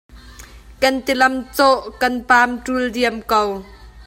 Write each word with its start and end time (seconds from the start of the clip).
Kan 0.81 0.95
tilam 1.07 1.33
cawh 1.55 1.81
kan 2.01 2.13
pamṭul 2.29 2.83
diam 2.93 3.17
ko. 3.31 3.41